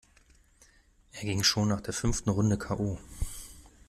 Er 1.11 1.21
ging 1.25 1.43
schon 1.43 1.67
nach 1.67 1.81
der 1.81 1.93
fünften 1.93 2.31
Runde 2.31 2.57
k. 2.57 2.73
o.. 2.79 2.97